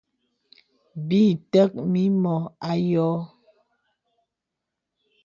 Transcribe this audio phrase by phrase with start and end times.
[1.07, 1.19] Bì
[1.53, 2.35] tək mìmɔ
[2.69, 3.21] a yɔ̄ɔ̄.